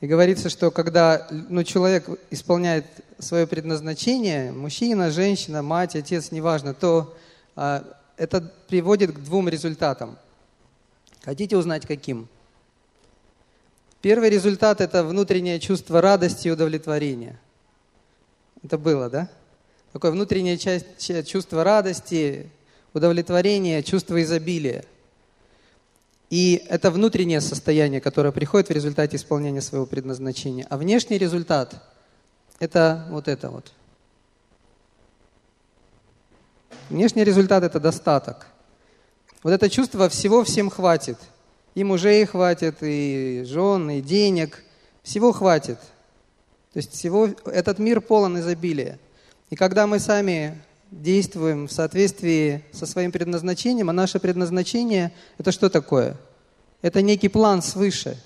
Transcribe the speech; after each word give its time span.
И 0.00 0.06
говорится, 0.06 0.48
что 0.48 0.70
когда 0.70 1.26
ну, 1.30 1.62
человек 1.62 2.08
исполняет 2.30 2.86
свое 3.18 3.46
предназначение, 3.46 4.50
мужчина, 4.50 5.10
женщина, 5.10 5.62
мать, 5.62 5.94
отец, 5.94 6.30
неважно, 6.30 6.72
то 6.72 7.14
а, 7.54 7.84
это 8.16 8.40
приводит 8.68 9.12
к 9.12 9.18
двум 9.18 9.48
результатам. 9.48 10.16
Хотите 11.22 11.56
узнать, 11.56 11.86
каким? 11.86 12.28
Первый 14.00 14.30
результат– 14.30 14.80
это 14.82 15.04
внутреннее 15.04 15.60
чувство 15.60 16.00
радости 16.00 16.48
и 16.48 16.50
удовлетворения. 16.50 17.38
Это 18.62 18.78
было, 18.78 19.10
да? 19.10 19.28
Такое 19.92 20.12
внутреннее 20.12 20.56
чувство 21.24 21.62
радости, 21.62 22.48
удовлетворения, 22.94 23.82
чувство 23.82 24.22
изобилия. 24.22 24.84
И 26.30 26.64
это 26.68 26.92
внутреннее 26.92 27.40
состояние, 27.40 28.00
которое 28.00 28.30
приходит 28.30 28.68
в 28.68 28.72
результате 28.72 29.16
исполнения 29.16 29.60
своего 29.60 29.84
предназначения. 29.84 30.64
А 30.70 30.78
внешний 30.78 31.18
результат– 31.18 31.82
это 32.60 33.06
вот 33.10 33.26
это 33.26 33.50
вот. 33.50 33.72
Внешний 36.88 37.24
результат– 37.24 37.62
это 37.64 37.80
достаток. 37.80 38.46
Вот 39.42 39.52
это 39.52 39.68
чувство 39.68 40.08
всего 40.08 40.44
всем 40.44 40.70
хватит. 40.70 41.18
И 41.74 41.82
мужей 41.82 42.24
хватит, 42.26 42.76
и 42.80 43.42
жен, 43.44 43.90
и 43.90 44.00
денег. 44.00 44.62
Всего 45.02 45.32
хватит. 45.32 45.78
То 46.72 46.76
есть 46.76 46.92
всего, 46.92 47.28
этот 47.44 47.80
мир 47.80 48.00
полон 48.00 48.38
изобилия. 48.38 49.00
И 49.50 49.56
когда 49.56 49.88
мы 49.88 49.98
сами 49.98 50.60
действуем 50.90 51.68
в 51.68 51.72
соответствии 51.72 52.64
со 52.72 52.86
своим 52.86 53.12
предназначением, 53.12 53.90
а 53.90 53.92
наше 53.92 54.18
предназначение– 54.18 55.12
это 55.38 55.52
что 55.52 55.70
такое? 55.70 56.16
Это 56.82 57.02
некий 57.02 57.28
план 57.28 57.62
свыше. 57.62 58.18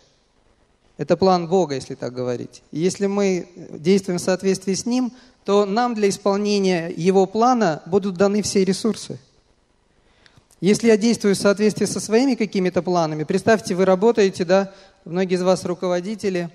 Это 0.96 1.16
план 1.16 1.48
Бога, 1.48 1.74
если 1.74 1.94
так 1.94 2.12
говорить. 2.14 2.62
И 2.70 2.78
если 2.78 3.06
мы 3.06 3.48
действуем 3.70 4.18
в 4.18 4.22
соответствии 4.22 4.74
с 4.74 4.86
Ним, 4.86 5.12
то 5.44 5.66
нам 5.66 5.94
для 5.94 6.08
исполнения 6.08 6.92
Его 6.96 7.26
плана 7.26 7.82
будут 7.86 8.16
даны 8.16 8.42
все 8.42 8.64
ресурсы. 8.64 9.18
Если 10.60 10.88
я 10.88 10.96
действую 10.96 11.34
в 11.34 11.38
соответствии 11.38 11.84
со 11.84 12.00
своими 12.00 12.36
какими-то 12.36 12.80
планами, 12.80 13.24
представьте, 13.24 13.74
вы 13.74 13.84
работаете, 13.84 14.44
да, 14.44 14.72
многие 15.04 15.34
из 15.34 15.42
вас 15.42 15.64
руководители, 15.64 16.48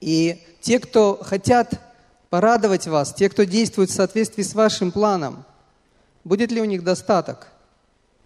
и 0.00 0.42
те, 0.60 0.80
кто 0.80 1.20
хотят 1.22 1.80
порадовать 2.30 2.86
вас, 2.86 3.14
те, 3.14 3.28
кто 3.28 3.44
действует 3.44 3.90
в 3.90 3.94
соответствии 3.94 4.42
с 4.42 4.54
вашим 4.54 4.92
планом, 4.92 5.44
будет 6.24 6.50
ли 6.50 6.60
у 6.60 6.64
них 6.64 6.82
достаток? 6.82 7.48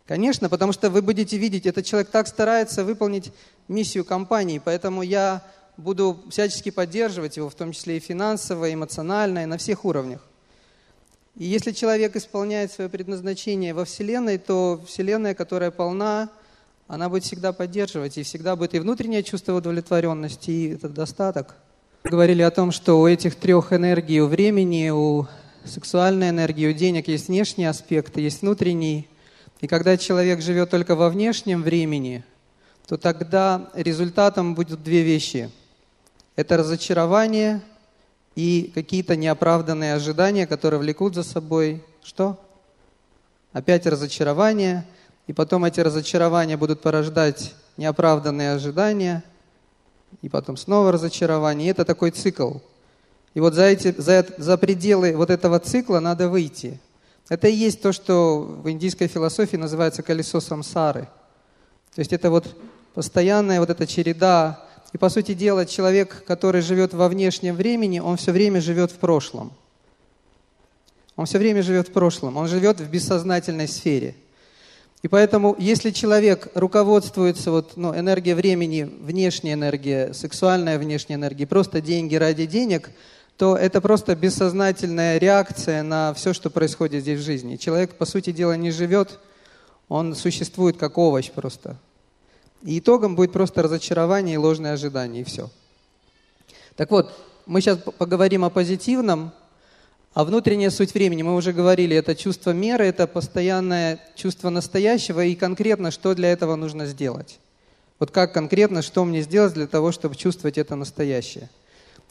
Конечно, 0.06 0.48
потому 0.48 0.72
что 0.72 0.90
вы 0.90 1.02
будете 1.02 1.36
видеть, 1.36 1.66
этот 1.66 1.86
человек 1.86 2.10
так 2.10 2.26
старается 2.26 2.84
выполнить 2.84 3.32
миссию 3.68 4.04
компании, 4.04 4.60
поэтому 4.62 5.02
я 5.02 5.42
буду 5.76 6.20
всячески 6.30 6.70
поддерживать 6.70 7.36
его, 7.36 7.48
в 7.48 7.54
том 7.54 7.72
числе 7.72 7.98
и 7.98 8.00
финансово, 8.00 8.68
и 8.68 8.74
эмоционально, 8.74 9.44
и 9.44 9.46
на 9.46 9.56
всех 9.56 9.84
уровнях. 9.84 10.20
И 11.36 11.44
если 11.44 11.70
человек 11.70 12.16
исполняет 12.16 12.72
свое 12.72 12.90
предназначение 12.90 13.72
во 13.72 13.84
Вселенной, 13.84 14.38
то 14.38 14.82
Вселенная, 14.86 15.34
которая 15.34 15.70
полна, 15.70 16.28
она 16.88 17.08
будет 17.08 17.22
всегда 17.22 17.52
поддерживать, 17.52 18.18
и 18.18 18.24
всегда 18.24 18.56
будет 18.56 18.74
и 18.74 18.80
внутреннее 18.80 19.22
чувство 19.22 19.54
удовлетворенности, 19.54 20.50
и 20.50 20.74
этот 20.74 20.92
достаток– 20.92 21.54
говорили 22.04 22.42
о 22.42 22.50
том, 22.50 22.72
что 22.72 23.00
у 23.00 23.06
этих 23.06 23.34
трех 23.34 23.72
энергий, 23.72 24.20
у 24.20 24.26
времени, 24.26 24.90
у 24.90 25.26
сексуальной 25.64 26.30
энергии, 26.30 26.68
у 26.68 26.72
денег 26.72 27.08
есть 27.08 27.28
внешний 27.28 27.66
аспект, 27.66 28.16
есть 28.16 28.42
внутренний. 28.42 29.08
И 29.60 29.66
когда 29.66 29.96
человек 29.96 30.40
живет 30.40 30.70
только 30.70 30.96
во 30.96 31.10
внешнем 31.10 31.62
времени, 31.62 32.24
то 32.86 32.96
тогда 32.96 33.68
результатом 33.74 34.54
будут 34.54 34.82
две 34.82 35.02
вещи. 35.02 35.50
Это 36.36 36.56
разочарование 36.56 37.60
и 38.34 38.72
какие-то 38.74 39.16
неоправданные 39.16 39.94
ожидания, 39.94 40.46
которые 40.46 40.80
влекут 40.80 41.14
за 41.14 41.22
собой 41.22 41.84
что? 42.02 42.40
Опять 43.52 43.86
разочарование, 43.86 44.86
и 45.26 45.32
потом 45.32 45.64
эти 45.64 45.80
разочарования 45.80 46.56
будут 46.56 46.80
порождать 46.80 47.54
неоправданные 47.76 48.52
ожидания– 48.52 49.22
и 50.22 50.28
потом 50.28 50.56
снова 50.56 50.92
разочарование. 50.92 51.68
И 51.68 51.70
это 51.70 51.84
такой 51.84 52.10
цикл. 52.10 52.54
И 53.34 53.40
вот 53.40 53.54
за, 53.54 53.64
эти, 53.64 53.94
за, 53.96 54.26
за 54.38 54.58
пределы 54.58 55.16
вот 55.16 55.30
этого 55.30 55.58
цикла 55.58 56.00
надо 56.00 56.28
выйти. 56.28 56.80
Это 57.28 57.46
и 57.46 57.54
есть 57.54 57.80
то, 57.80 57.92
что 57.92 58.40
в 58.40 58.68
индийской 58.70 59.06
философии 59.06 59.56
называется 59.56 60.02
колесо 60.02 60.40
самсары. 60.40 61.02
То 61.94 62.00
есть 62.00 62.12
это 62.12 62.30
вот 62.30 62.56
постоянная 62.94 63.60
вот 63.60 63.70
эта 63.70 63.86
череда. 63.86 64.66
И 64.92 64.98
по 64.98 65.08
сути 65.08 65.34
дела 65.34 65.64
человек, 65.64 66.24
который 66.26 66.60
живет 66.60 66.92
во 66.92 67.08
внешнем 67.08 67.54
времени, 67.54 68.00
он 68.00 68.16
все 68.16 68.32
время 68.32 68.60
живет 68.60 68.90
в 68.90 68.96
прошлом. 68.96 69.52
Он 71.14 71.26
все 71.26 71.38
время 71.38 71.62
живет 71.62 71.88
в 71.88 71.92
прошлом. 71.92 72.36
Он 72.36 72.48
живет 72.48 72.80
в 72.80 72.90
бессознательной 72.90 73.68
сфере. 73.68 74.16
И 75.02 75.08
поэтому, 75.08 75.56
если 75.58 75.90
человек 75.90 76.48
руководствуется 76.54 77.50
вот, 77.50 77.76
ну, 77.76 77.94
энергией 77.98 78.34
времени, 78.34 78.82
внешняя 78.82 79.54
энергия, 79.54 80.12
сексуальная 80.12 80.78
внешняя 80.78 81.14
энергия, 81.14 81.46
просто 81.46 81.80
деньги 81.80 82.16
ради 82.16 82.44
денег, 82.44 82.90
то 83.38 83.56
это 83.56 83.80
просто 83.80 84.14
бессознательная 84.14 85.16
реакция 85.16 85.82
на 85.82 86.12
все, 86.12 86.34
что 86.34 86.50
происходит 86.50 87.02
здесь 87.02 87.20
в 87.20 87.24
жизни. 87.24 87.56
Человек, 87.56 87.96
по 87.96 88.04
сути 88.04 88.32
дела, 88.32 88.54
не 88.58 88.70
живет, 88.70 89.18
он 89.88 90.14
существует 90.14 90.76
как 90.76 90.98
овощ 90.98 91.30
просто. 91.30 91.78
И 92.62 92.78
итогом 92.78 93.16
будет 93.16 93.32
просто 93.32 93.62
разочарование 93.62 94.34
и 94.34 94.38
ложное 94.38 94.74
ожидание, 94.74 95.22
и 95.22 95.24
все. 95.24 95.48
Так 96.76 96.90
вот, 96.90 97.10
мы 97.46 97.62
сейчас 97.62 97.78
поговорим 97.78 98.44
о 98.44 98.50
позитивном, 98.50 99.32
а 100.12 100.24
внутренняя 100.24 100.70
суть 100.70 100.92
времени, 100.92 101.22
мы 101.22 101.36
уже 101.36 101.52
говорили, 101.52 101.94
это 101.94 102.16
чувство 102.16 102.50
меры, 102.50 102.86
это 102.86 103.06
постоянное 103.06 104.00
чувство 104.16 104.50
настоящего 104.50 105.24
и 105.24 105.36
конкретно, 105.36 105.90
что 105.90 106.14
для 106.14 106.32
этого 106.32 106.56
нужно 106.56 106.86
сделать. 106.86 107.38
Вот 108.00 108.10
как 108.10 108.32
конкретно, 108.32 108.82
что 108.82 109.04
мне 109.04 109.22
сделать 109.22 109.54
для 109.54 109.66
того, 109.66 109.92
чтобы 109.92 110.16
чувствовать 110.16 110.58
это 110.58 110.74
настоящее. 110.74 111.48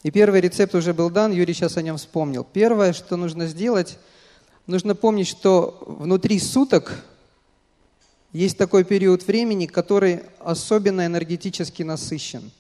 И 0.04 0.12
первый 0.12 0.40
рецепт 0.40 0.76
уже 0.76 0.94
был 0.94 1.10
дан, 1.10 1.34
Юрий 1.34 1.54
сейчас 1.54 1.76
о 1.76 1.82
нем 1.82 1.98
вспомнил. 1.98 2.46
Первое, 2.46 2.94
что 2.94 3.18
нужно 3.18 3.48
сделать, 3.48 3.98
нужно 4.66 4.96
помнить, 4.96 5.28
что 5.28 5.84
внутри 5.86 6.40
суток 6.40 7.04
есть 8.32 8.58
такой 8.58 8.86
период 8.86 9.28
времени, 9.28 9.66
который 9.66 10.22
особенно 10.40 11.06
энергетически 11.06 11.84
насыщен. 11.84 12.52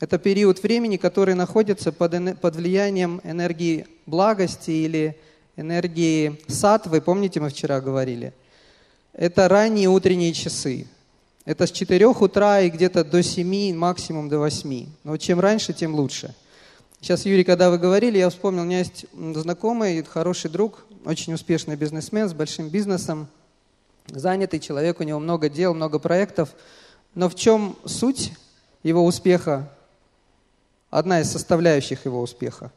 Это 0.00 0.18
период 0.18 0.62
времени, 0.62 0.96
который 0.96 1.34
находится 1.34 1.92
под, 1.92 2.40
под 2.40 2.56
влиянием 2.56 3.20
энергии 3.22 3.86
благости 4.06 4.70
или 4.70 5.16
энергии 5.56 6.40
сатвы. 6.48 7.00
Помните, 7.00 7.40
мы 7.40 7.50
вчера 7.50 7.80
говорили? 7.80 8.32
Это 9.12 9.48
ранние 9.48 9.88
утренние 9.88 10.32
часы. 10.32 10.88
Это 11.44 11.66
с 11.66 11.70
4 11.70 12.06
утра 12.06 12.60
и 12.60 12.70
где-то 12.70 13.04
до 13.04 13.22
7, 13.22 13.74
максимум 13.76 14.28
до 14.28 14.38
8. 14.38 14.86
Но 15.04 15.16
чем 15.16 15.38
раньше, 15.40 15.72
тем 15.72 15.94
лучше. 15.94 16.34
Сейчас, 17.00 17.26
Юрий, 17.26 17.44
когда 17.44 17.70
вы 17.70 17.78
говорили, 17.78 18.18
я 18.18 18.30
вспомнил, 18.30 18.62
у 18.62 18.64
меня 18.64 18.78
есть 18.78 19.06
знакомый, 19.12 20.02
хороший 20.02 20.50
друг, 20.50 20.86
очень 21.04 21.34
успешный 21.34 21.76
бизнесмен 21.76 22.28
с 22.28 22.32
большим 22.32 22.70
бизнесом, 22.70 23.28
занятый 24.08 24.58
человек, 24.58 25.00
у 25.00 25.02
него 25.04 25.20
много 25.20 25.50
дел, 25.50 25.74
много 25.74 25.98
проектов. 25.98 26.54
Но 27.14 27.28
в 27.28 27.34
чем 27.34 27.76
суть 27.84 28.32
его 28.82 29.04
успеха? 29.04 29.70
Одна 30.94 31.20
из 31.20 31.32
составляющих 31.32 32.04
его 32.04 32.20
успеха. 32.22 32.70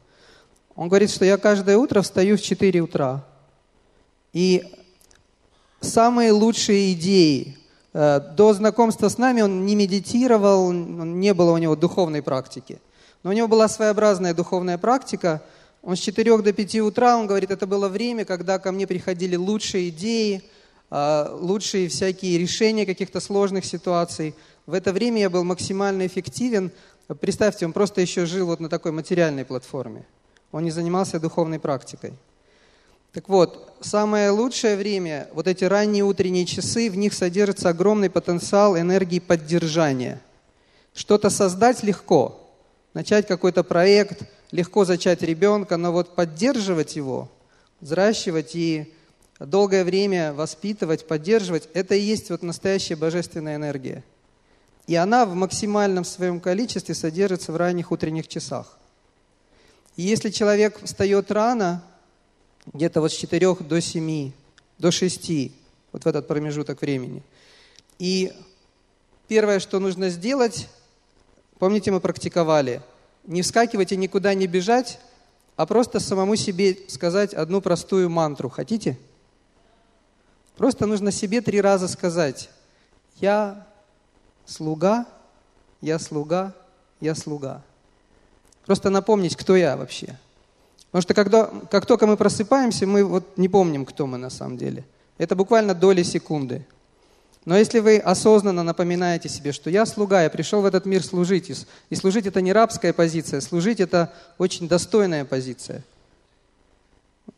Он 0.75 0.89
говорит, 0.89 1.11
что 1.11 1.23
я 1.23 1.37
каждое 1.37 1.77
утро 1.77 2.01
встаю 2.01 2.37
в 2.37 2.41
4 2.41 2.79
утра. 2.81 3.23
И 4.33 4.63
самые 5.81 6.31
лучшие 6.31 6.93
идеи, 6.93 7.55
э, 7.93 8.19
до 8.35 8.53
знакомства 8.53 9.09
с 9.09 9.19
нами 9.19 9.41
он 9.41 9.67
не 9.67 9.75
медитировал, 9.75 10.71
не 10.71 11.33
было 11.35 11.51
у 11.51 11.57
него 11.57 11.75
духовной 11.75 12.23
практики. 12.23 12.79
Но 13.21 13.29
у 13.29 13.33
него 13.33 13.47
была 13.47 13.67
своеобразная 13.67 14.33
духовная 14.33 14.79
практика. 14.79 15.43
Он 15.83 15.95
с 15.95 15.99
4 15.99 16.41
до 16.41 16.53
5 16.53 16.81
утра, 16.81 17.17
он 17.17 17.27
говорит, 17.27 17.51
это 17.51 17.67
было 17.67 17.87
время, 17.87 18.25
когда 18.25 18.57
ко 18.57 18.71
мне 18.71 18.87
приходили 18.87 19.35
лучшие 19.35 19.89
идеи, 19.89 20.41
э, 20.89 21.27
лучшие 21.39 21.87
всякие 21.87 22.39
решения 22.39 22.87
каких-то 22.87 23.19
сложных 23.19 23.63
ситуаций. 23.63 24.33
В 24.65 24.73
это 24.73 24.91
время 24.91 25.21
я 25.21 25.29
был 25.29 25.43
максимально 25.43 26.07
эффективен, 26.07 26.71
Представьте, 27.15 27.65
он 27.65 27.71
просто 27.71 28.01
еще 28.01 28.25
жил 28.25 28.47
вот 28.47 28.59
на 28.59 28.67
такой 28.67 28.91
материальной 28.91 29.45
платформе. 29.45 30.05
Он 30.51 30.63
не 30.63 30.71
занимался 30.71 31.19
духовной 31.19 31.57
практикой. 31.59 32.13
Так 33.13 33.29
вот, 33.29 33.73
самое 33.79 34.29
лучшее 34.29 34.75
время, 34.75 35.29
вот 35.33 35.47
эти 35.47 35.63
ранние 35.63 36.03
утренние 36.03 36.45
часы, 36.45 36.89
в 36.89 36.97
них 36.97 37.13
содержится 37.13 37.69
огромный 37.69 38.09
потенциал 38.09 38.77
энергии 38.77 39.19
поддержания. 39.19 40.21
Что-то 40.93 41.29
создать 41.29 41.81
легко, 41.81 42.45
начать 42.93 43.25
какой-то 43.25 43.63
проект, 43.63 44.23
легко 44.51 44.83
зачать 44.83 45.21
ребенка, 45.21 45.77
но 45.77 45.93
вот 45.93 46.13
поддерживать 46.13 46.97
его, 46.97 47.29
взращивать 47.79 48.55
и 48.55 48.93
долгое 49.39 49.85
время 49.85 50.33
воспитывать, 50.33 51.07
поддерживать, 51.07 51.69
это 51.73 51.95
и 51.95 52.01
есть 52.01 52.29
вот 52.29 52.43
настоящая 52.43 52.97
божественная 52.97 53.55
энергия– 53.55 54.03
И 54.87 54.95
она 54.95 55.25
в 55.25 55.35
максимальном 55.35 56.05
своем 56.05 56.39
количестве 56.39 56.95
содержится 56.95 57.51
в 57.51 57.57
ранних 57.57 57.91
утренних 57.91 58.27
часах. 58.27 58.77
И 59.97 60.03
если 60.03 60.29
человек 60.29 60.79
встает 60.81 61.29
рано, 61.29 61.83
где-то 62.73 63.01
вот 63.01 63.11
с 63.11 63.15
4 63.15 63.55
до 63.55 63.81
7, 63.81 64.31
до 64.77 64.91
6, 64.91 65.51
вот 65.91 66.03
в 66.05 66.07
этот 66.07 66.27
промежуток 66.27 66.81
времени, 66.81 67.21
и 67.99 68.31
первое, 69.27 69.59
что 69.59 69.79
нужно 69.79 70.09
сделать, 70.09 70.69
помните, 71.59 71.91
мы 71.91 71.99
практиковали, 71.99 72.81
не 73.25 73.41
вскакивать 73.41 73.91
и 73.91 73.97
никуда 73.97 74.33
не 74.33 74.47
бежать, 74.47 74.99
а 75.57 75.65
просто 75.65 75.99
самому 75.99 76.35
себе 76.35 76.77
сказать 76.87 77.33
одну 77.33 77.59
простую 77.59 78.09
мантру. 78.09 78.49
Хотите? 78.49 78.97
Просто 80.55 80.85
нужно 80.85 81.11
себе 81.11 81.41
три 81.41 81.59
раза 81.59 81.87
сказать, 81.87 82.49
я 83.19 83.67
слуга, 84.47 85.05
я 85.81 85.99
слуга, 85.99 86.53
я 86.99 87.13
слуга. 87.13 87.61
Просто 88.65 88.89
напомнить, 88.89 89.35
кто 89.35 89.55
я 89.55 89.77
вообще. 89.77 90.17
Потому 90.87 91.01
что 91.01 91.13
когда, 91.13 91.45
как 91.69 91.85
только 91.85 92.07
мы 92.07 92.17
просыпаемся, 92.17 92.87
мы 92.87 93.03
вот 93.03 93.37
не 93.37 93.49
помним, 93.49 93.85
кто 93.85 94.07
мы 94.07 94.17
на 94.17 94.29
самом 94.29 94.57
деле. 94.57 94.83
Это 95.17 95.35
буквально 95.35 95.75
доли 95.75 96.03
секунды. 96.03 96.65
Но 97.45 97.57
если 97.57 97.79
вы 97.79 97.97
осознанно 97.97 98.63
напоминаете 98.63 99.29
себе, 99.29 99.53
что 99.53 99.69
я 99.69 99.85
слуга, 99.85 100.23
я 100.23 100.29
пришел 100.29 100.61
в 100.61 100.65
этот 100.65 100.85
мир 100.85 101.03
служить, 101.03 101.49
и 101.89 101.95
служить 101.95 102.25
это 102.25 102.41
не 102.41 102.51
рабская 102.51 102.91
позиция, 102.91 103.39
служить 103.39 103.79
это 103.79 104.13
очень 104.37 104.67
достойная 104.67 105.23
позиция. 105.23 105.83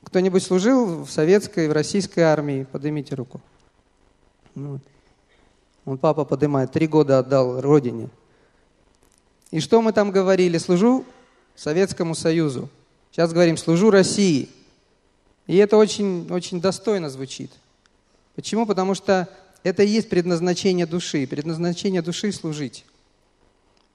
Кто-нибудь 0.03 0.41
служил 0.41 1.03
в 1.03 1.11
советской, 1.11 1.67
в 1.67 1.73
российской 1.73 2.21
армии? 2.21 2.65
Поднимите 2.71 3.13
руку. 3.13 3.39
Ну, 4.55 4.79
он 5.89 5.97
папа 5.97 6.23
поднимает, 6.23 6.71
три 6.71 6.85
года 6.85 7.17
отдал 7.17 7.61
родине. 7.61 8.09
И 9.49 9.59
что 9.59 9.81
мы 9.81 9.91
там 9.91 10.11
говорили? 10.11 10.59
Служу 10.59 11.03
Советскому 11.55 12.13
Союзу. 12.13 12.69
Сейчас 13.11 13.33
говорим, 13.33 13.57
служу 13.57 13.89
России. 13.89 14.49
И 15.47 15.57
это 15.57 15.77
очень, 15.77 16.31
очень 16.31 16.61
достойно 16.61 17.09
звучит. 17.09 17.51
Почему? 18.35 18.67
Потому 18.67 18.93
что 18.93 19.27
это 19.63 19.81
и 19.81 19.87
есть 19.87 20.09
предназначение 20.09 20.85
души. 20.85 21.25
Предназначение 21.25 22.03
души– 22.03 22.31
служить. 22.33 22.85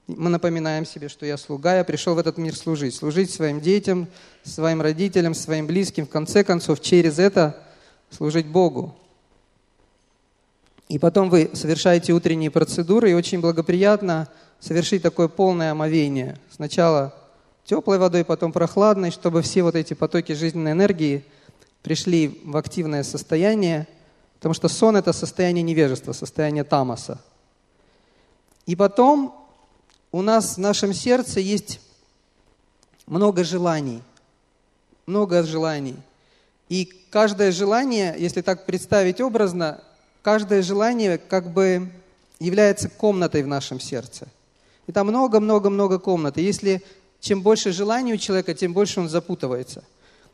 Мы 0.09 0.31
напоминаем 0.31 0.85
себе, 0.85 1.09
что 1.09 1.25
я 1.25 1.39
слуга, 1.39 1.77
я 1.77 1.85
пришел 1.85 2.17
в 2.17 2.19
этот 2.19 2.39
мир 2.39 2.57
служить. 2.57 2.97
Служить 2.97 3.31
своим 3.31 3.61
детям, 3.61 4.09
своим 4.43 4.83
родителям, 4.83 5.33
своим 5.33 5.69
близким. 5.69 6.07
В 6.07 6.11
конце 6.11 6.43
концов, 6.43 6.81
через 6.81 7.21
это 7.21 7.65
служить 8.11 8.47
Богу. 8.47 8.97
И 10.95 10.99
потом 11.01 11.29
вы 11.29 11.51
совершаете 11.55 12.13
утренние 12.13 12.53
процедуры, 12.53 13.11
и 13.11 13.15
очень 13.15 13.41
благоприятно 13.41 14.29
совершить 14.61 15.03
такое 15.03 15.27
полное 15.27 15.73
омовение. 15.73 16.39
Сначала 16.53 17.13
теплой 17.65 17.99
водой, 17.99 18.25
потом 18.25 18.53
прохладной, 18.53 19.11
чтобы 19.11 19.43
все 19.43 19.65
вот 19.65 19.75
эти 19.75 19.95
потоки 19.95 20.35
жизненной 20.35 20.71
энергии 20.71 21.25
пришли 21.83 22.41
в 22.45 22.57
активное 22.57 23.03
состояние, 23.03 23.89
потому 24.37 24.55
что 24.55 24.69
сон– 24.69 24.97
это 24.97 25.13
состояние 25.13 25.65
невежества, 25.65 26.13
состояние 26.13 26.63
тамаса. 26.63 27.21
И 28.65 28.77
потом 28.77 29.35
у 30.13 30.23
нас 30.23 30.55
в 30.55 30.59
нашем 30.59 30.95
сердце 30.95 31.41
есть 31.41 31.81
много 33.09 33.43
желаний, 33.43 34.01
много 35.07 35.43
желаний. 35.43 35.97
И 36.69 36.85
каждое 37.11 37.51
желание, 37.51 38.15
если 38.17 38.43
так 38.43 38.65
представить 38.65 39.21
образно, 39.21 39.83
каждое 40.25 40.63
желание 40.63 41.19
как 41.19 41.53
бы 41.53 41.91
является 42.41 42.89
комнатой 42.89 43.43
в 43.43 43.47
нашем 43.47 43.79
сердце. 43.79 44.27
И 44.87 44.93
там 44.93 45.07
много-много-много 45.07 45.99
комнат. 45.99 46.39
И 46.39 46.43
если 46.43 46.83
чем 47.21 47.43
больше 47.43 47.73
желаний 47.73 48.15
у 48.15 48.17
человека, 48.17 48.55
тем 48.55 48.73
больше 48.73 49.01
он 49.01 49.09
запутывается. 49.09 49.85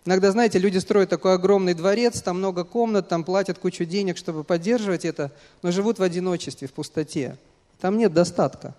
Иногда, 0.06 0.30
знаете, 0.30 0.58
люди 0.58 0.78
строят 0.78 1.10
такой 1.10 1.34
огромный 1.34 1.74
дворец, 1.74 2.22
там 2.22 2.38
много 2.38 2.64
комнат, 2.64 3.08
там 3.08 3.22
платят 3.22 3.58
кучу 3.58 3.84
денег, 3.84 4.16
чтобы 4.16 4.44
поддерживать 4.44 5.04
это, 5.04 5.30
но 5.62 5.72
живут 5.72 5.98
в 5.98 6.02
одиночестве, 6.02 6.68
в 6.68 6.72
пустоте. 6.72 7.36
Там 7.80 7.98
нет 7.98 8.12
достатка. 8.12 8.74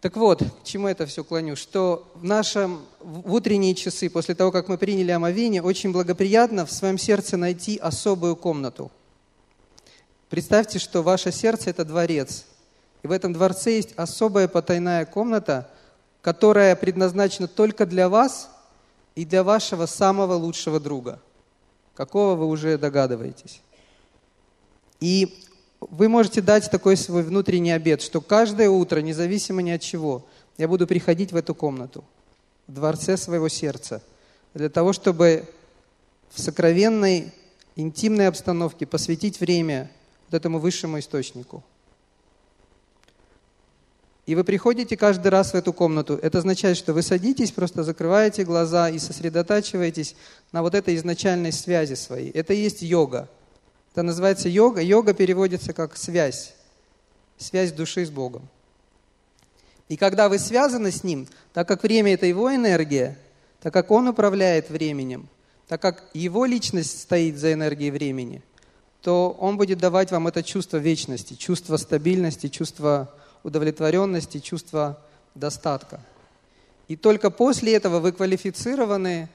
Так 0.00 0.16
вот, 0.16 0.42
к 0.42 0.64
чему 0.64 0.88
это 0.88 1.06
все 1.06 1.24
клоню? 1.24 1.56
Что 1.56 2.10
в 2.14 2.24
нашем 2.24 2.80
в 3.00 3.32
утренние 3.32 3.74
часы, 3.74 4.08
после 4.08 4.34
того, 4.34 4.50
как 4.50 4.68
мы 4.68 4.78
приняли 4.78 5.10
омовение, 5.10 5.62
очень 5.62 5.92
благоприятно 5.92 6.64
в 6.64 6.72
своем 6.72 6.98
сердце 6.98 7.36
найти 7.36 7.76
особую 7.76 8.34
комнату. 8.34 8.90
Представьте, 10.28 10.78
что 10.78 11.02
ваше 11.02 11.32
сердце– 11.32 11.70
это 11.70 11.84
дворец. 11.84 12.44
И 13.02 13.06
в 13.06 13.12
этом 13.12 13.32
дворце 13.32 13.76
есть 13.76 13.94
особая 13.96 14.48
потайная 14.48 15.06
комната, 15.06 15.70
которая 16.20 16.76
предназначена 16.76 17.48
только 17.48 17.86
для 17.86 18.08
вас 18.08 18.50
и 19.14 19.24
для 19.24 19.42
вашего 19.42 19.86
самого 19.86 20.34
лучшего 20.34 20.80
друга. 20.80 21.20
Какого 21.94 22.34
вы 22.34 22.46
уже 22.46 22.76
догадываетесь. 22.76 23.62
И 25.00 25.44
вы 25.80 26.08
можете 26.08 26.42
дать 26.42 26.70
такой 26.70 26.96
свой 26.96 27.22
внутренний 27.22 27.70
обед, 27.70 28.02
что 28.02 28.20
каждое 28.20 28.68
утро, 28.68 29.00
независимо 29.00 29.62
ни 29.62 29.70
от 29.70 29.80
чего, 29.80 30.26
я 30.58 30.68
буду 30.68 30.86
приходить 30.86 31.32
в 31.32 31.36
эту 31.36 31.54
комнату, 31.54 32.04
в 32.66 32.74
дворце 32.74 33.16
своего 33.16 33.48
сердца, 33.48 34.02
для 34.54 34.68
того, 34.68 34.92
чтобы 34.92 35.48
в 36.30 36.40
сокровенной, 36.40 37.32
интимной 37.76 38.28
обстановке 38.28 38.86
посвятить 38.86 39.40
время 39.40 39.90
вот 40.30 40.36
этому 40.36 40.58
высшему 40.58 40.98
источнику. 40.98 41.64
И 44.26 44.34
вы 44.34 44.44
приходите 44.44 44.94
каждый 44.94 45.28
раз 45.28 45.52
в 45.52 45.54
эту 45.54 45.72
комнату. 45.72 46.18
Это 46.20 46.38
означает, 46.38 46.76
что 46.76 46.92
вы 46.92 47.00
садитесь, 47.00 47.50
просто 47.50 47.82
закрываете 47.82 48.44
глаза 48.44 48.90
и 48.90 48.98
сосредотачиваетесь 48.98 50.14
на 50.52 50.60
вот 50.60 50.74
этой 50.74 50.96
изначальной 50.96 51.50
связи 51.50 51.94
своей. 51.94 52.30
Это 52.32 52.52
и 52.52 52.60
есть 52.60 52.82
йога. 52.82 53.30
Это 53.92 54.02
называется 54.02 54.50
йога. 54.50 54.82
Йога 54.82 55.14
переводится 55.14 55.72
как 55.72 55.96
связь. 55.96 56.54
Связь 57.38 57.72
души 57.72 58.04
с 58.04 58.10
Богом. 58.10 58.46
И 59.88 59.96
когда 59.96 60.28
вы 60.28 60.38
связаны 60.38 60.90
с 60.90 61.02
Ним, 61.02 61.26
так 61.54 61.66
как 61.66 61.82
время– 61.82 62.12
это 62.14 62.26
Его 62.26 62.54
энергия, 62.54 63.16
так 63.62 63.72
как 63.72 63.90
Он 63.90 64.08
управляет 64.08 64.68
временем, 64.68 65.30
так 65.68 65.80
как 65.80 66.04
Его 66.12 66.44
личность 66.44 67.00
стоит 67.00 67.38
за 67.38 67.54
энергией 67.54 67.90
времени, 67.90 68.42
то 69.02 69.36
Он 69.38 69.56
будет 69.56 69.78
давать 69.78 70.10
вам 70.10 70.28
это 70.28 70.42
чувство 70.42 70.76
вечности, 70.78 71.34
чувство 71.34 71.76
стабильности, 71.76 72.48
чувство 72.48 73.12
удовлетворенности, 73.42 74.40
чувство 74.40 74.98
достатка. 75.34 76.00
И 76.88 76.96
только 76.96 77.30
после 77.30 77.74
этого 77.74 78.00
вы 78.00 78.12
квалифицированы 78.12 79.28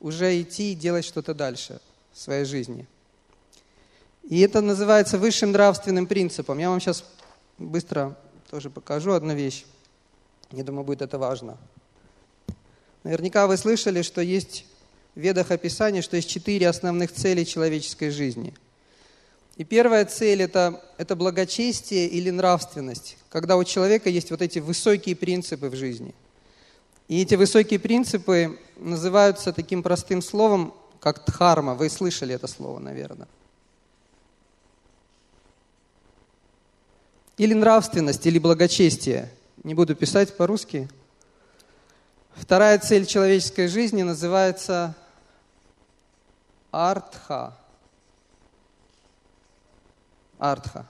уже 0.00 0.40
идти 0.40 0.72
и 0.72 0.74
делать 0.74 1.04
что-то 1.04 1.34
дальше 1.34 1.80
в 2.12 2.18
своей 2.18 2.44
жизни. 2.44 2.86
И 4.22 4.40
это 4.40 4.60
называется 4.60 5.18
высшим 5.18 5.52
нравственным 5.52 6.06
принципом. 6.06 6.58
Я 6.58 6.70
вам 6.70 6.80
сейчас 6.80 7.04
быстро 7.58 8.16
тоже 8.50 8.70
покажу 8.70 9.12
одну 9.12 9.34
вещь. 9.34 9.64
Я 10.52 10.64
думаю, 10.64 10.84
будет 10.84 11.02
это 11.02 11.18
важно. 11.18 11.56
Наверняка 13.02 13.46
вы 13.46 13.56
слышали, 13.56 14.02
что 14.02 14.20
есть 14.20 14.64
в 15.14 15.20
ведах 15.20 15.50
описание, 15.50 16.02
что 16.02 16.16
есть 16.16 16.28
четыре 16.28 16.68
основных 16.68 17.12
цели 17.12 17.44
человеческой 17.44 18.10
жизни. 18.10 18.54
И 19.56 19.64
первая 19.64 20.04
цель 20.06 20.42
это,– 20.42 20.82
это 20.98 21.14
благочестие 21.14 22.08
или 22.08 22.30
нравственность, 22.30 23.18
когда 23.28 23.56
у 23.56 23.64
человека 23.64 24.08
есть 24.08 24.30
вот 24.30 24.40
эти 24.40 24.58
высокие 24.58 25.14
принципы 25.14 25.68
в 25.68 25.76
жизни. 25.76 26.14
И 27.08 27.20
эти 27.20 27.34
высокие 27.34 27.78
принципы 27.78 28.58
называются 28.76 29.52
таким 29.52 29.82
простым 29.82 30.22
словом, 30.22 30.74
как 31.00 31.24
дхарма. 31.26 31.74
Вы 31.74 31.90
слышали 31.90 32.34
это 32.34 32.46
слово, 32.46 32.78
наверное. 32.78 33.28
Или 37.36 37.54
нравственность, 37.54 38.24
или 38.26 38.38
благочестие. 38.38 39.30
Не 39.64 39.74
буду 39.74 39.94
писать 39.94 40.36
по-русски. 40.36 40.88
Вторая 42.34 42.78
цель 42.78 43.04
человеческой 43.04 43.68
жизни 43.68 44.02
называется 44.02 44.94
артха. 46.70 47.56
Артха. 50.42 50.86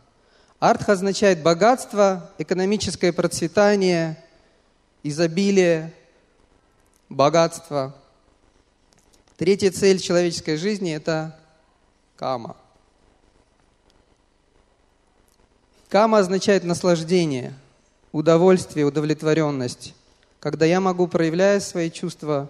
Артха 0.61 0.93
означает 0.93 1.43
богатство, 1.43 2.31
экономическое 2.39 3.13
процветание, 3.13 4.17
изобилие, 5.03 5.93
богатство. 7.11 7.95
Третья 9.37 9.71
цель 9.71 9.99
человеческой 9.99 10.57
жизни– 10.57 10.91
это 10.95 11.39
кама. 12.17 12.57
Кама 15.91 16.21
означает 16.21 16.65
наслаждение, 16.65 17.53
удовольствие, 18.11 18.87
удовлетворенность. 18.87 19.95
Когда 20.41 20.65
я 20.65 20.81
могу, 20.81 21.09
проявляя 21.09 21.61
свои 21.61 21.91
чувства, 21.91 22.49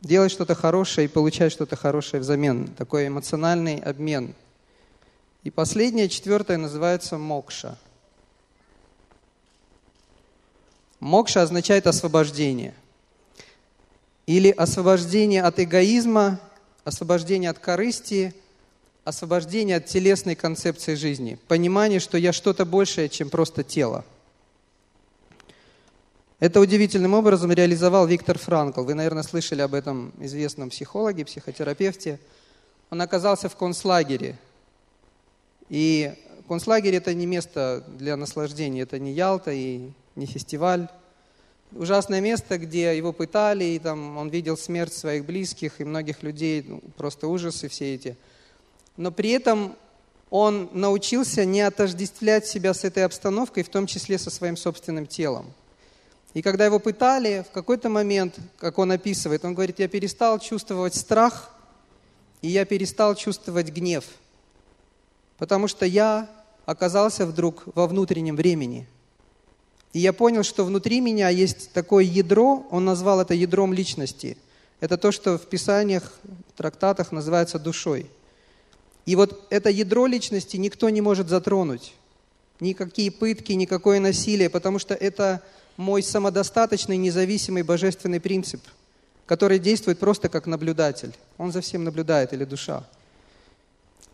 делать 0.00 0.32
что-то 0.32 0.54
хорошее 0.54 1.04
и 1.04 1.10
получать 1.10 1.52
что-то 1.52 1.76
хорошее 1.76 2.22
взамен. 2.22 2.68
Такой 2.68 3.08
эмоциональный 3.08 3.78
обмен. 3.80 4.34
И 5.44 5.50
последнее, 5.50 6.08
четвертое, 6.08 6.56
называется 6.56 7.16
мокша. 7.18 7.78
Мокша 11.00 11.42
означает 11.42 11.86
освобождение. 11.86 12.74
Или 14.26 14.50
освобождение 14.50 15.42
от 15.42 15.60
эгоизма, 15.60 16.40
освобождение 16.84 17.50
от 17.50 17.58
корысти, 17.58 18.34
освобождение 19.04 19.76
от 19.76 19.86
телесной 19.86 20.34
концепции 20.34 20.94
жизни. 20.94 21.38
Понимание, 21.48 22.00
что 22.00 22.18
я 22.18 22.32
что-то 22.32 22.66
большее, 22.66 23.08
чем 23.08 23.30
просто 23.30 23.62
тело. 23.62 24.04
Это 26.40 26.60
удивительным 26.60 27.14
образом 27.14 27.50
реализовал 27.50 28.06
Виктор 28.06 28.38
Франкл. 28.38 28.82
Вы, 28.82 28.94
наверное, 28.94 29.22
слышали 29.22 29.62
об 29.62 29.74
этом 29.74 30.12
известном 30.20 30.70
психологе, 30.70 31.24
психотерапевте. 31.24 32.20
Он 32.90 33.00
оказался 33.00 33.48
в 33.48 33.56
концлагере. 33.56 34.38
И 35.68 36.14
концлагерь– 36.46 36.94
это 36.96 37.14
не 37.14 37.26
место 37.26 37.84
для 37.98 38.16
наслаждения, 38.16 38.82
это 38.82 38.98
не 38.98 39.12
Ялта 39.12 39.52
и 39.52 39.90
не 40.16 40.26
фестиваль. 40.26 40.88
Ужасное 41.72 42.20
место, 42.20 42.56
где 42.56 42.96
его 42.96 43.12
пытали, 43.12 43.64
и 43.64 43.78
там 43.78 44.16
он 44.16 44.30
видел 44.30 44.56
смерть 44.56 44.94
своих 44.94 45.26
близких 45.26 45.80
и 45.80 45.84
многих 45.84 46.22
людей, 46.22 46.64
ну, 46.66 46.80
просто 46.96 47.28
ужасы 47.28 47.68
все 47.68 47.94
эти. 47.94 48.16
Но 48.96 49.12
при 49.12 49.30
этом 49.30 49.76
он 50.30 50.70
научился 50.72 51.44
не 51.44 51.60
отождествлять 51.60 52.46
себя 52.46 52.72
с 52.72 52.84
этой 52.84 53.04
обстановкой, 53.04 53.62
в 53.62 53.68
том 53.68 53.86
числе 53.86 54.18
со 54.18 54.30
своим 54.30 54.56
собственным 54.56 55.06
телом. 55.06 55.52
И 56.34 56.42
когда 56.42 56.64
его 56.66 56.78
пытали, 56.78 57.44
в 57.48 57.52
какой-то 57.52 57.88
момент, 57.88 58.36
как 58.58 58.78
он 58.78 58.92
описывает, 58.92 59.44
он 59.44 59.54
говорит, 59.54 59.78
я 59.78 59.88
перестал 59.88 60.38
чувствовать 60.38 60.94
страх, 60.94 61.54
и 62.42 62.48
я 62.48 62.64
перестал 62.64 63.14
чувствовать 63.14 63.70
гнев, 63.70 64.04
потому 65.38 65.68
что 65.68 65.86
я 65.86 66.28
оказался 66.66 67.24
вдруг 67.24 67.62
во 67.74 67.86
внутреннем 67.86 68.36
времени. 68.36 68.86
И 69.94 70.00
я 70.00 70.12
понял, 70.12 70.42
что 70.42 70.64
внутри 70.64 71.00
меня 71.00 71.30
есть 71.30 71.72
такое 71.72 72.04
ядро, 72.04 72.66
он 72.70 72.84
назвал 72.84 73.20
это 73.20 73.32
ядром 73.32 73.72
личности. 73.72 74.36
Это 74.80 74.98
то, 74.98 75.10
что 75.10 75.38
в 75.38 75.46
писаниях, 75.46 76.12
трактатах 76.56 77.10
называется 77.10 77.58
душой. 77.58 78.10
И 79.06 79.16
вот 79.16 79.46
это 79.48 79.70
ядро 79.70 80.06
личности 80.06 80.56
никто 80.58 80.90
не 80.90 81.00
может 81.00 81.28
затронуть. 81.28 81.94
Никакие 82.60 83.10
пытки, 83.10 83.52
никакое 83.52 84.00
насилие, 84.00 84.50
потому 84.50 84.78
что 84.78 84.92
это 84.92 85.42
мой 85.78 86.02
самодостаточный, 86.02 86.96
независимый 86.96 87.62
божественный 87.62 88.20
принцип, 88.20 88.60
который 89.24 89.58
действует 89.58 89.98
просто 89.98 90.28
как 90.28 90.46
наблюдатель. 90.46 91.14
Он 91.38 91.52
за 91.52 91.60
всем 91.60 91.84
наблюдает, 91.84 92.32
или 92.32 92.44
душа. 92.44 92.84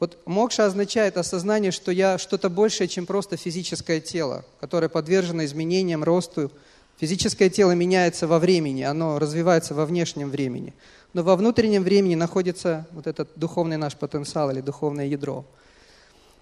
Вот 0.01 0.19
мокша 0.27 0.67
означает 0.67 1.17
осознание, 1.17 1.71
что 1.71 1.93
я 1.93 2.19
что-то 2.19 2.51
большее, 2.51 2.89
чем 2.89 3.07
просто 3.07 3.37
физическое 3.37 4.01
тело, 4.01 4.45
которое 4.61 4.89
подвержено 4.89 5.45
изменениям, 5.45 6.03
росту. 6.03 6.51
Физическое 6.99 7.51
тело 7.51 7.73
меняется 7.73 8.27
во 8.27 8.39
времени, 8.39 8.83
оно 8.83 9.19
развивается 9.19 9.75
во 9.75 9.85
внешнем 9.87 10.31
времени. 10.31 10.75
Но 11.13 11.23
во 11.23 11.37
внутреннем 11.37 11.83
времени 11.83 12.15
находится 12.15 12.87
вот 12.93 13.07
этот 13.07 13.31
духовный 13.37 13.77
наш 13.77 13.97
потенциал 13.97 14.51
или 14.51 14.61
духовное 14.61 15.07
ядро. 15.07 15.45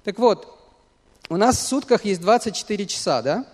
Так 0.04 0.18
вот, 0.18 0.58
у 1.28 1.36
нас 1.36 1.58
в 1.58 1.66
сутках 1.66 2.04
есть 2.04 2.20
24 2.20 2.86
часа, 2.86 3.22
да? 3.22 3.46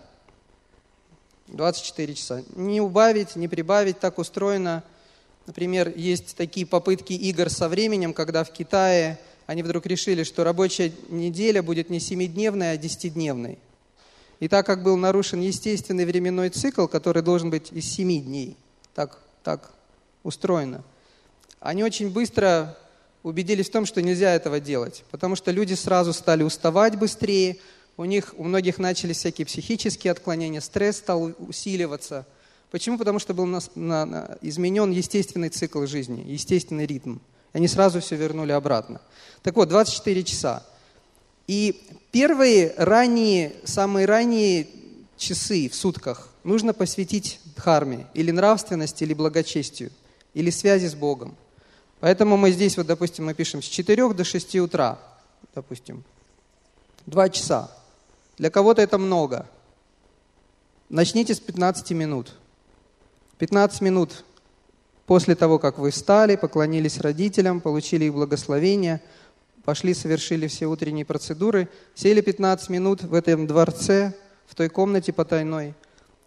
24 1.48 2.14
часа. 2.14 2.42
Не 2.54 2.80
убавить, 2.80 3.36
не 3.36 3.48
прибавить, 3.48 3.98
так 3.98 4.18
устроено. 4.18 4.82
Например, 5.46 5.92
есть 5.94 6.36
такие 6.36 6.66
попытки 6.66 7.12
игр 7.12 7.48
со 7.50 7.68
временем, 7.68 8.12
когда 8.12 8.44
в 8.44 8.52
Китае 8.52 9.18
они 9.48 9.62
вдруг 9.62 9.86
решили, 9.86 10.24
что 10.24 10.44
рабочая 10.44 10.92
неделя 11.08 11.62
будет 11.62 11.88
не 11.88 12.00
семидневной, 12.00 12.72
а 12.72 12.76
десятидневной. 12.76 13.58
И 14.40 14.46
так 14.46 14.66
как 14.66 14.82
был 14.82 14.98
нарушен 14.98 15.40
естественный 15.40 16.04
временной 16.04 16.50
цикл, 16.50 16.86
который 16.86 17.22
должен 17.22 17.48
быть 17.48 17.72
из 17.72 17.86
семи 17.90 18.20
дней, 18.20 18.58
так, 18.94 19.18
так 19.42 19.70
устроено, 20.22 20.84
они 21.60 21.82
очень 21.82 22.10
быстро 22.10 22.76
убедились 23.22 23.70
в 23.70 23.72
том, 23.72 23.86
что 23.86 24.02
нельзя 24.02 24.34
этого 24.34 24.60
делать, 24.60 25.02
потому 25.10 25.34
что 25.34 25.50
люди 25.50 25.72
сразу 25.72 26.12
стали 26.12 26.42
уставать 26.42 26.96
быстрее, 26.96 27.56
у 27.96 28.04
них, 28.04 28.34
у 28.36 28.44
многих 28.44 28.76
начались 28.76 29.16
всякие 29.16 29.46
психические 29.46 30.10
отклонения, 30.10 30.60
стресс 30.60 30.98
стал 30.98 31.32
усиливаться. 31.38 32.26
Почему? 32.70 32.98
Потому 32.98 33.18
что 33.18 33.32
был 33.32 33.46
на, 33.46 33.60
на, 33.74 34.04
на, 34.04 34.38
изменен 34.42 34.90
естественный 34.90 35.48
цикл 35.48 35.86
жизни, 35.86 36.22
естественный 36.26 36.84
ритм. 36.84 37.16
Они 37.52 37.68
сразу 37.68 38.00
все 38.00 38.16
вернули 38.16 38.52
обратно. 38.52 39.00
Так 39.42 39.56
вот, 39.56 39.68
24 39.68 40.24
часа. 40.24 40.62
И 41.46 41.82
первые 42.10 42.74
ранние, 42.76 43.54
самые 43.64 44.06
ранние 44.06 44.68
часы 45.16 45.68
в 45.68 45.74
сутках 45.74 46.28
нужно 46.44 46.74
посвятить 46.74 47.40
дхарме, 47.56 48.06
или 48.14 48.30
нравственности, 48.30 49.04
или 49.04 49.14
благочестию, 49.14 49.90
или 50.34 50.50
связи 50.50 50.86
с 50.86 50.94
Богом. 50.94 51.36
Поэтому 52.00 52.36
мы 52.36 52.52
здесь, 52.52 52.76
вот, 52.76 52.86
допустим, 52.86 53.26
мы 53.26 53.34
пишем 53.34 53.62
с 53.62 53.66
4 53.66 54.12
до 54.12 54.24
6 54.24 54.56
утра, 54.56 54.98
допустим, 55.54 56.04
2 57.06 57.28
часа. 57.30 57.70
Для 58.36 58.50
кого-то 58.50 58.80
это 58.80 58.98
много. 58.98 59.46
Начните 60.88 61.34
с 61.34 61.40
15 61.40 61.90
минут. 61.90 62.34
15 63.38 63.80
минут 63.80 64.24
после 65.08 65.34
того, 65.34 65.58
как 65.58 65.78
вы 65.78 65.90
встали, 65.90 66.36
поклонились 66.36 67.00
родителям, 67.00 67.62
получили 67.62 68.04
их 68.04 68.12
благословение, 68.12 69.00
пошли, 69.64 69.94
совершили 69.94 70.46
все 70.48 70.66
утренние 70.66 71.06
процедуры, 71.06 71.70
сели 71.94 72.20
15 72.20 72.68
минут 72.68 73.02
в 73.02 73.14
этом 73.14 73.46
дворце, 73.46 74.12
в 74.46 74.54
той 74.54 74.68
комнате 74.68 75.14
потайной. 75.14 75.74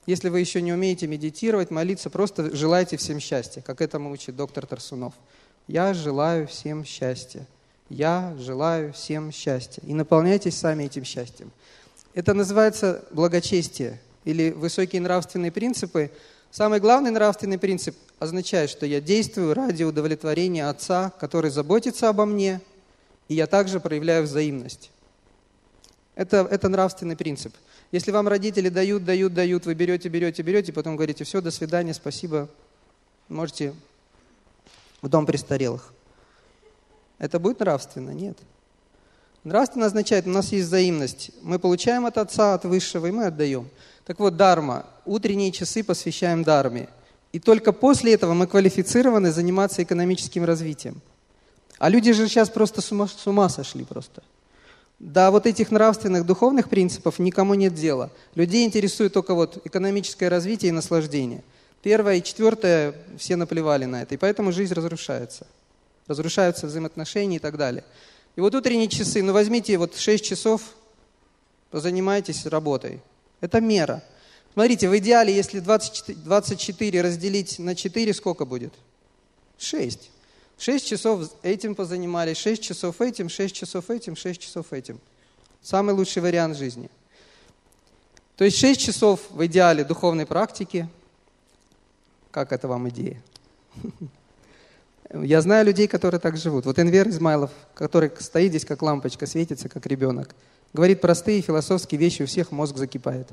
Если 0.07 0.29
вы 0.29 0.39
еще 0.39 0.63
не 0.63 0.73
умеете 0.73 1.05
медитировать, 1.05 1.69
молиться, 1.69 2.09
просто 2.09 2.55
желайте 2.55 2.97
всем 2.97 3.19
счастья, 3.19 3.61
как 3.61 3.81
этому 3.81 4.09
учит 4.09 4.35
доктор 4.35 4.65
Тарсунов. 4.65 5.13
Я 5.67 5.93
желаю 5.93 6.47
всем 6.47 6.83
счастья. 6.83 7.45
Я 7.87 8.35
желаю 8.39 8.93
всем 8.93 9.31
счастья. 9.31 9.83
И 9.85 9.93
наполняйтесь 9.93 10.57
сами 10.57 10.85
этим 10.85 11.03
счастьем. 11.03 11.51
Это 12.15 12.33
называется 12.33 13.05
благочестие 13.11 14.01
или 14.25 14.49
высокие 14.49 15.01
нравственные 15.01 15.51
принципы. 15.51 16.09
Самый 16.51 16.81
главный 16.81 17.11
нравственный 17.11 17.57
принцип 17.57 17.95
означает, 18.19 18.69
что 18.69 18.85
я 18.85 18.99
действую 18.99 19.53
ради 19.53 19.83
удовлетворения 19.83 20.67
Отца, 20.67 21.13
который 21.17 21.49
заботится 21.49 22.09
обо 22.09 22.25
мне, 22.25 22.59
и 23.29 23.35
я 23.35 23.47
также 23.47 23.79
проявляю 23.79 24.23
взаимность. 24.23 24.91
Это, 26.13 26.45
это 26.51 26.67
нравственный 26.67 27.15
принцип. 27.15 27.55
Если 27.93 28.11
вам 28.11 28.27
родители 28.27 28.67
дают, 28.67 29.05
дают, 29.05 29.33
дают, 29.33 29.65
вы 29.65 29.75
берете, 29.75 30.09
берете, 30.09 30.41
берете, 30.41 30.73
потом 30.73 30.97
говорите, 30.97 31.23
все, 31.23 31.39
до 31.39 31.51
свидания, 31.51 31.93
спасибо, 31.93 32.49
можете 33.29 33.73
в 35.01 35.07
дом 35.07 35.25
престарелых. 35.25 35.93
Это 37.17 37.39
будет 37.39 37.61
нравственно? 37.61 38.09
Нет. 38.09 38.37
Нравственно 39.45 39.85
означает, 39.85 40.27
у 40.27 40.31
нас 40.31 40.51
есть 40.51 40.67
взаимность. 40.67 41.31
Мы 41.41 41.59
получаем 41.59 42.05
от 42.05 42.17
Отца, 42.17 42.55
от 42.55 42.65
Высшего, 42.65 43.07
и 43.07 43.11
мы 43.11 43.27
отдаем. 43.27 43.69
Так 44.05 44.19
вот, 44.19 44.35
дарма. 44.35 44.85
Утренние 45.11 45.51
часы 45.51 45.83
посвящаем 45.83 46.41
дарме. 46.41 46.87
И 47.33 47.39
только 47.39 47.73
после 47.73 48.13
этого 48.13 48.33
мы 48.33 48.47
квалифицированы 48.47 49.33
заниматься 49.33 49.83
экономическим 49.83 50.45
развитием. 50.45 51.01
А 51.79 51.89
люди 51.89 52.13
же 52.13 52.29
сейчас 52.29 52.49
просто 52.49 52.79
с 52.79 52.93
ума, 52.93 53.09
с 53.09 53.27
ума 53.27 53.49
сошли 53.49 53.83
просто. 53.83 54.23
Да, 54.99 55.29
вот 55.31 55.47
этих 55.47 55.69
нравственных, 55.69 56.25
духовных 56.25 56.69
принципов 56.69 57.19
никому 57.19 57.55
нет 57.55 57.73
дела. 57.73 58.09
Людей 58.35 58.65
интересует 58.65 59.11
только 59.11 59.33
вот 59.33 59.59
экономическое 59.65 60.29
развитие 60.29 60.69
и 60.69 60.71
наслаждение. 60.71 61.43
Первое 61.81 62.15
и 62.15 62.23
четвертое 62.23 62.95
все 63.17 63.35
наплевали 63.35 63.83
на 63.83 64.03
это, 64.03 64.15
и 64.15 64.17
поэтому 64.17 64.53
жизнь 64.53 64.73
разрушается. 64.73 65.45
Разрушаются 66.07 66.67
взаимоотношения 66.67 67.35
и 67.35 67.39
так 67.39 67.57
далее. 67.57 67.83
И 68.37 68.39
вот 68.39 68.55
утренние 68.55 68.87
часы, 68.87 69.21
ну 69.21 69.33
возьмите 69.33 69.77
вот 69.77 69.97
6 69.97 70.23
часов, 70.23 70.61
позанимайтесь 71.69 72.45
работой. 72.45 73.01
Это 73.41 73.59
мера. 73.59 74.01
Смотрите, 74.53 74.89
в 74.89 74.97
идеале, 74.97 75.33
если 75.33 75.59
24, 75.59 76.17
24 76.19 77.01
разделить 77.01 77.57
на 77.59 77.75
4, 77.75 78.13
сколько 78.13 78.45
будет? 78.45 78.73
6. 79.57 80.09
6 80.57 80.87
часов 80.87 81.31
этим 81.41 81.73
позанимались, 81.73 82.37
6 82.37 82.61
часов 82.61 83.01
этим, 83.01 83.29
6 83.29 83.55
часов 83.55 83.89
этим, 83.89 84.15
6 84.15 84.41
часов 84.41 84.73
этим. 84.73 84.99
Самый 85.61 85.95
лучший 85.95 86.21
вариант 86.21 86.57
жизни. 86.57 86.89
То 88.35 88.43
есть 88.43 88.57
6 88.57 88.79
часов 88.79 89.21
в 89.29 89.45
идеале 89.45 89.83
духовной 89.83 90.25
практики. 90.25 90.87
Как 92.31 92.51
это 92.51 92.67
вам 92.67 92.89
идея? 92.89 93.21
Я 95.13 95.41
знаю 95.41 95.65
людей, 95.65 95.87
которые 95.87 96.19
так 96.19 96.37
живут. 96.37 96.65
Вот 96.65 96.79
Энвер 96.79 97.07
Измайлов, 97.09 97.51
который 97.73 98.11
стоит 98.19 98.49
здесь 98.49 98.65
как 98.65 98.81
лампочка, 98.81 99.25
светится 99.27 99.69
как 99.69 99.85
ребенок. 99.85 100.35
Говорит 100.73 101.01
простые 101.01 101.41
философские 101.41 101.99
вещи, 101.99 102.23
у 102.23 102.25
всех 102.25 102.51
мозг 102.51 102.77
закипает. 102.77 103.27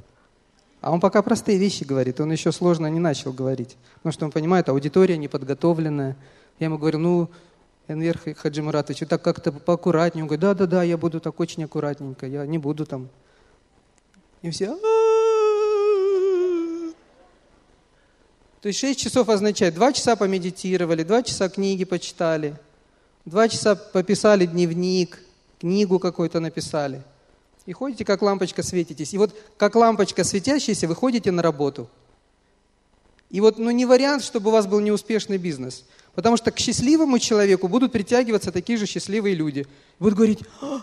А 0.81 0.93
он 0.93 1.01
пока 1.01 1.23
простые 1.23 1.59
вещи 1.59 1.85
говорит, 1.85 2.21
он 2.21 2.31
еще 2.31 2.53
сложно 2.53 2.87
не 2.87 3.01
начал 3.01 3.33
говорить. 3.33 3.77
Потому 3.97 4.13
что 4.13 4.25
он 4.27 4.31
понимает, 4.31 4.69
аудитория 4.69 5.17
неподготовленная. 5.19 6.17
Я 6.61 6.67
ему 6.67 6.79
говорю, 6.79 6.99
ну, 6.99 7.31
Энвер 7.89 8.19
Хаджи 8.37 8.63
Муратович, 8.63 9.09
так 9.09 9.23
как-то 9.23 9.51
поаккуратнее. 9.51 10.23
Он 10.23 10.29
говорит, 10.29 10.43
да-да-да, 10.43 10.83
я 10.83 10.97
буду 10.97 11.21
так 11.21 11.41
очень 11.41 11.65
аккуратненько, 11.65 12.27
я 12.27 12.47
не 12.47 12.59
буду 12.59 12.87
там. 12.87 13.09
И 14.43 14.51
все, 14.51 14.79
То 18.61 18.69
есть 18.69 18.79
6 18.81 19.01
часов 19.01 19.29
означает 19.29 19.75
2 19.75 19.93
часа 19.93 20.17
помедитировали, 20.17 21.03
2 21.03 21.23
часа 21.23 21.49
книги 21.49 21.85
почитали, 21.85 22.57
2 23.25 23.49
часа 23.49 23.75
пописали 23.75 24.47
дневник, 24.47 25.19
книгу 25.61 25.99
какую-то 25.99 26.41
написали. 26.41 27.03
И 27.69 27.73
ходите, 27.75 28.03
как 28.03 28.23
лампочка 28.23 28.63
светитесь. 28.63 29.13
И 29.13 29.19
вот 29.19 29.37
как 29.59 29.75
лампочка 29.77 30.25
светящаяся, 30.25 30.89
вы 30.89 30.95
ходите 30.95 31.31
на 31.31 31.43
работу. 31.43 31.87
И 33.29 33.43
вот 33.43 33.59
ну, 33.59 33.71
не 33.71 33.85
вариант, 33.85 34.25
чтобы 34.25 34.49
у 34.49 34.53
вас 34.55 34.67
был 34.67 34.81
неуспешный 34.81 35.37
бизнес. 35.37 35.85
Потому 36.15 36.39
что 36.39 36.51
к 36.51 36.59
счастливому 36.59 37.19
человеку 37.19 37.69
будут 37.69 37.93
притягиваться 37.93 38.53
такие 38.53 38.79
же 38.79 38.87
счастливые 38.87 39.35
люди. 39.35 39.67
Будут 39.99 40.15
говорить, 40.15 40.39
а, 40.63 40.81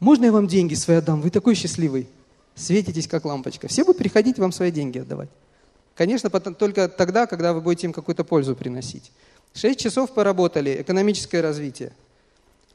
можно 0.00 0.24
я 0.24 0.32
вам 0.32 0.48
деньги 0.48 0.74
свои 0.74 0.96
отдам? 0.96 1.20
Вы 1.20 1.30
такой 1.30 1.54
счастливый. 1.54 2.08
Светитесь, 2.56 3.06
как 3.06 3.24
лампочка. 3.24 3.68
Все 3.68 3.84
будут 3.84 3.98
приходить 3.98 4.36
вам 4.36 4.50
свои 4.50 4.72
деньги 4.72 4.98
отдавать. 4.98 5.28
Конечно, 5.94 6.28
только 6.28 6.88
тогда, 6.88 7.28
когда 7.28 7.52
вы 7.52 7.60
будете 7.60 7.86
им 7.86 7.92
какую-то 7.92 8.24
пользу 8.24 8.56
приносить. 8.56 9.12
Шесть 9.54 9.78
часов 9.78 10.12
поработали, 10.12 10.82
экономическое 10.82 11.40
развитие. 11.40 11.92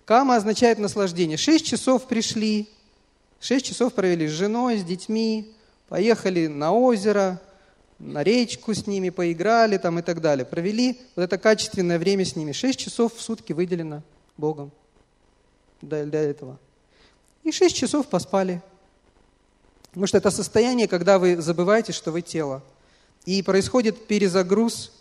Кама 0.05 0.37
означает 0.37 0.79
наслаждение. 0.79 1.35
Шесть 1.35 1.65
часов 1.65 2.07
пришли, 2.07 2.69
шесть 3.45 3.67
часов 3.67 3.93
провели 3.93 4.27
с 4.27 4.31
женой, 4.31 4.79
с 4.79 4.83
детьми, 4.83 5.53
поехали 5.87 6.47
на 6.47 6.73
озеро, 6.73 7.39
на 7.99 8.23
речку 8.23 8.73
с 8.73 8.87
ними, 8.87 9.11
поиграли 9.11 9.77
там 9.77 9.99
и 9.99 10.01
так 10.01 10.19
далее. 10.19 10.45
Провели 10.45 10.99
вот 11.15 11.23
это 11.23 11.37
качественное 11.37 11.99
время 11.99 12.25
с 12.25 12.35
ними. 12.35 12.51
Шесть 12.53 12.79
часов 12.79 13.13
в 13.13 13.21
сутки 13.21 13.53
выделено 13.53 14.01
Богом 14.35 14.71
для, 15.81 16.21
этого. 16.21 16.57
И 17.43 17.51
шесть 17.51 17.75
часов 17.75 18.07
поспали. 18.07 18.63
Потому 19.89 20.07
что 20.07 20.17
это 20.17 20.31
состояние, 20.31 20.87
когда 20.87 21.19
вы 21.19 21.39
забываете, 21.39 21.93
что 21.93 22.11
вы 22.11 22.23
тело. 22.23 22.63
И 23.25 23.43
происходит 23.43 24.07
перезагруз 24.07 24.91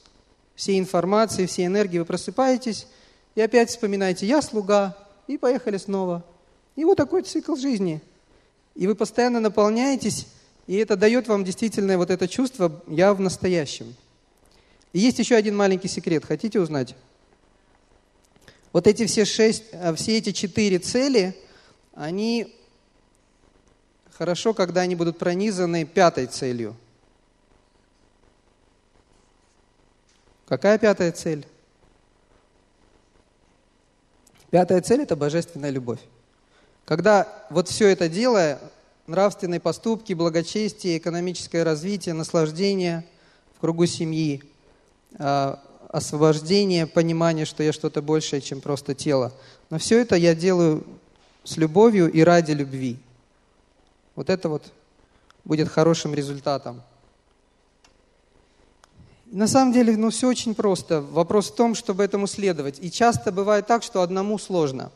всей 0.55 0.79
информации, 0.79 1.47
всей 1.47 1.67
энергии. 1.67 1.99
Вы 1.99 2.05
просыпаетесь 2.05 2.89
и 3.35 3.41
опять 3.41 3.71
вспоминаете 3.71 4.27
«я 4.27 4.43
слуга», 4.43 4.97
и 5.29 5.39
поехали 5.39 5.79
снова. 5.79 6.23
И 6.77 6.85
вот 6.85 6.99
такой 6.99 7.23
цикл 7.23 7.57
жизни. 7.57 8.03
И 8.75 8.87
вы 8.87 8.95
постоянно 8.95 9.41
наполняетесь, 9.41 10.27
и 10.67 10.77
это 10.77 10.97
дает 10.97 11.29
вам 11.29 11.45
действительно 11.45 11.97
вот 11.97 12.11
это 12.11 12.27
чувство 12.29 12.83
«я 12.89 13.15
в 13.15 13.21
настоящем». 13.21 13.95
И 14.93 14.99
есть 14.99 15.19
еще 15.19 15.37
один 15.37 15.57
маленький 15.57 15.89
секрет. 15.89 16.25
Хотите 16.25 16.61
узнать? 16.61 16.95
Вот 18.73 18.87
эти 18.87 19.07
все 19.07 19.25
шесть, 19.25 19.65
э, 19.73 19.95
все 19.95 20.19
эти 20.19 20.33
четыре 20.33 20.79
цели, 20.79 21.37
они 21.95 22.55
хорошо, 24.13 24.55
когда 24.55 24.83
они 24.83 24.95
будут 24.95 25.19
пронизаны 25.19 25.85
пятой 25.85 26.27
целью– 26.27 26.77
Какая 30.47 30.79
пятая 30.79 31.11
цель? 31.11 31.47
Пятая 34.51 34.81
цель– 34.83 35.03
это 35.03 35.17
божественная 35.17 35.71
любовь. 35.71 36.01
Когда 36.85 37.27
вот 37.51 37.69
все 37.69 37.89
это 37.89 38.09
делая, 38.09 38.61
нравственные 39.07 39.61
поступки, 39.61 40.13
благочестие, 40.13 40.99
экономическое 40.99 41.63
развитие, 41.63 42.15
наслаждение 42.15 43.05
в 43.57 43.61
кругу 43.61 43.87
семьи, 43.87 44.43
а, 45.19 45.61
освобождение, 45.89 46.87
понимание, 46.87 47.47
что 47.47 47.63
я 47.63 47.73
что-то 47.73 48.03
большее, 48.03 48.43
чем 48.43 48.61
просто 48.61 48.95
тело. 48.95 49.33
Но 49.71 49.79
все 49.79 50.01
это 50.01 50.17
я 50.17 50.35
делаю 50.35 50.85
с 51.45 51.57
любовью 51.57 52.11
и 52.11 52.21
ради 52.23 52.53
любви. 52.53 52.99
Вот 54.17 54.29
это 54.29 54.49
вот 54.49 54.73
будет 55.45 55.69
хорошим 55.69 56.15
результатом. 56.15 56.83
На 59.27 59.49
самом 59.49 59.73
деле, 59.73 59.97
ну, 59.97 60.11
все 60.11 60.29
очень 60.29 60.55
просто. 60.55 61.01
Вопрос 61.01 61.51
в 61.51 61.55
том, 61.55 61.75
чтобы 61.75 62.05
этому 62.05 62.27
следовать. 62.27 62.79
И 62.81 62.91
часто 62.91 63.33
бывает 63.33 63.67
так, 63.67 63.83
что 63.83 64.03
одному 64.03 64.39
сложно. 64.39 64.91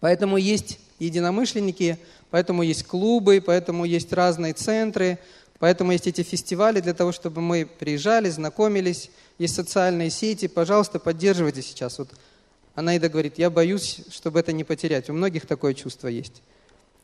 Поэтому 0.00 0.36
есть 0.36 0.78
единомышленники, 0.98 1.98
поэтому 2.30 2.62
есть 2.62 2.84
клубы, 2.84 3.42
поэтому 3.44 3.84
есть 3.84 4.12
разные 4.12 4.52
центры, 4.52 5.18
поэтому 5.58 5.92
есть 5.92 6.06
эти 6.06 6.22
фестивали 6.22 6.80
для 6.80 6.94
того, 6.94 7.12
чтобы 7.12 7.40
мы 7.40 7.66
приезжали, 7.66 8.28
знакомились. 8.30 9.10
Есть 9.38 9.54
социальные 9.54 10.10
сети. 10.10 10.48
Пожалуйста, 10.48 10.98
поддерживайте 10.98 11.62
сейчас. 11.62 11.98
Вот 11.98 12.10
Анаида 12.74 13.08
говорит, 13.08 13.38
я 13.38 13.50
боюсь, 13.50 14.00
чтобы 14.10 14.40
это 14.40 14.52
не 14.52 14.64
потерять. 14.64 15.10
У 15.10 15.12
многих 15.12 15.46
такое 15.46 15.74
чувство 15.74 16.08
есть. 16.08 16.42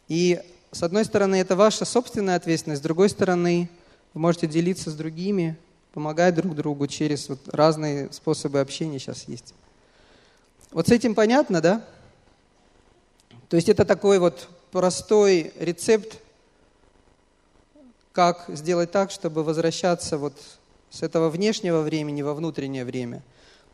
И 0.08 0.40
с 0.70 0.82
одной 0.82 1.04
стороны, 1.04 1.36
это 1.36 1.56
ваша 1.56 1.84
собственная 1.84 2.36
ответственность, 2.36 2.80
с 2.80 2.82
другой 2.82 3.08
стороны, 3.08 3.68
вы 4.12 4.20
можете 4.20 4.46
делиться 4.46 4.90
с 4.90 4.94
другими, 4.94 5.56
помогать 5.92 6.34
друг 6.34 6.54
другу 6.56 6.88
через 6.88 7.28
вот 7.28 7.40
разные 7.46 8.12
способы 8.12 8.60
общения 8.60 8.98
сейчас 8.98 9.24
есть. 9.28 9.54
Вот 10.72 10.88
с 10.88 10.90
этим 10.90 11.14
понятно, 11.14 11.60
да? 11.60 11.84
То 13.48 13.56
есть 13.56 13.68
это 13.68 13.84
такой 13.84 14.18
вот 14.18 14.48
простой 14.72 15.52
рецепт, 15.58 16.18
как 18.12 18.44
сделать 18.48 18.90
так, 18.90 19.10
чтобы 19.10 19.42
возвращаться 19.42 20.18
вот 20.18 20.34
с 20.90 21.02
этого 21.02 21.28
внешнего 21.28 21.80
времени 21.80 22.22
во 22.22 22.34
внутреннее 22.34 22.84
время. 22.84 23.22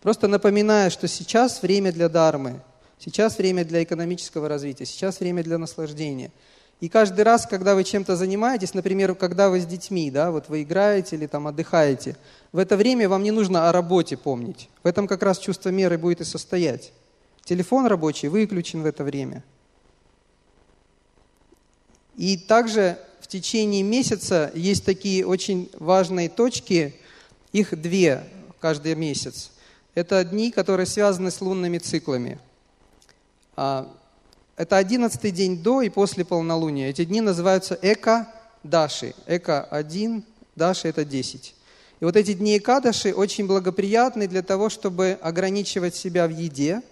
Просто 0.01 0.29
напоминая, 0.29 0.89
что 0.91 1.09
сейчас 1.09 1.63
время 1.63 1.93
для 1.93 2.09
дармы, 2.09 2.61
сейчас 2.99 3.39
время 3.39 3.65
для 3.65 3.83
экономического 3.83 4.49
развития, 4.49 4.87
сейчас 4.87 5.21
время 5.21 5.43
для 5.43 5.59
наслаждения– 5.59 6.31
и 6.81 6.89
каждый 6.89 7.25
раз, 7.25 7.47
когда 7.47 7.75
вы 7.75 7.85
чем-то 7.85 8.17
занимаетесь, 8.17 8.73
например, 8.73 9.15
когда 9.15 9.51
вы 9.51 9.61
с 9.61 9.67
детьми, 9.67 10.11
да, 10.11 10.31
вот 10.31 10.49
вы 10.49 10.63
играете 10.63 11.17
или 11.17 11.27
там 11.27 11.47
отдыхаете, 11.47 12.17
в 12.53 12.59
это 12.59 12.77
время 12.77 13.09
вам 13.09 13.23
не 13.23 13.31
нужно 13.31 13.69
о 13.69 13.73
работе 13.73 14.17
помнить. 14.17 14.71
В 14.83 14.87
этом 14.87 15.07
как 15.07 15.23
раз 15.23 15.39
чувство 15.39 15.69
меры 15.69 15.99
будет 15.99 16.23
и 16.23 16.25
состоять. 16.25 16.93
Телефон 17.45 17.87
рабочий 17.87 18.29
выключен 18.29 18.83
в 18.83 18.87
это 18.87 19.05
время. 19.05 19.45
И 22.21 22.37
также 22.37 22.99
в 23.21 23.29
течение 23.29 23.83
месяца 23.83 24.53
есть 24.55 24.85
такие 24.85 25.27
очень 25.27 25.71
важные 25.79 26.29
точки, 26.29 26.95
их 27.51 27.81
две 27.81 28.25
каждый 28.61 28.95
месяц. 28.95 29.53
Это 29.95 30.23
дни, 30.23 30.51
которые 30.51 30.85
связаны 30.85 31.31
с 31.31 31.41
лунными 31.41 31.79
циклами. 31.79 32.39
А, 33.57 33.91
это 34.59 34.77
одиннадцатый 34.77 35.31
день 35.31 35.63
до 35.63 35.81
и 35.81 35.89
после 35.89 36.27
полнолуния. 36.27 36.91
Эти 36.91 37.07
дни 37.07 37.23
называются 37.23 37.79
Эка-Даши. 37.81 39.15
Эка-1, 39.25 40.23
Даши– 40.57 40.89
это 40.89 41.07
10. 41.07 41.55
И 42.01 42.05
вот 42.05 42.17
эти 42.17 42.35
дни 42.35 42.59
Экадаши 42.59 43.15
очень 43.15 43.47
благоприятны 43.47 44.29
для 44.29 44.43
того, 44.43 44.69
чтобы 44.69 45.19
ограничивать 45.23 45.95
себя 45.95 46.27
в 46.27 46.31
еде. 46.33 46.83